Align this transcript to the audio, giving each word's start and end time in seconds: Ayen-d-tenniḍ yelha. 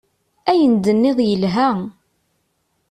Ayen-d-tenniḍ 0.51 1.19
yelha. 1.27 1.69